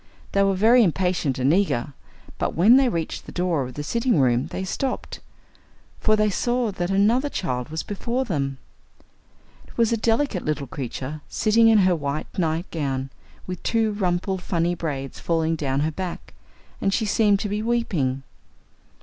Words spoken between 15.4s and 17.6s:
down her back, and she seemed to